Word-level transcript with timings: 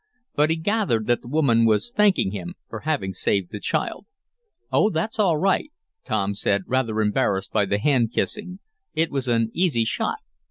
But 0.33 0.49
he 0.49 0.55
gathered 0.55 1.05
that 1.05 1.21
the 1.21 1.27
woman 1.27 1.63
was 1.63 1.91
thanking 1.91 2.31
him 2.31 2.55
for 2.67 2.79
having 2.79 3.13
saved 3.13 3.51
the 3.51 3.59
child. 3.59 4.07
"Oh, 4.71 4.89
that's 4.89 5.19
all 5.19 5.37
right," 5.37 5.71
Tom 6.05 6.33
said, 6.33 6.63
rather 6.65 7.01
embarrassed 7.01 7.51
by 7.51 7.67
the 7.67 7.77
hand 7.77 8.11
kissing. 8.11 8.57
"It 8.95 9.11
was 9.11 9.27
an 9.27 9.51
easy 9.53 9.85
shot." 9.85 10.17